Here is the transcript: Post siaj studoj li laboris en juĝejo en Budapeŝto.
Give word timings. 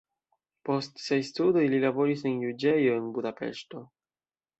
Post 0.69 0.95
siaj 1.01 1.17
studoj 1.27 1.65
li 1.73 1.81
laboris 1.83 2.23
en 2.29 2.39
juĝejo 2.45 2.95
en 3.03 3.13
Budapeŝto. 3.19 3.83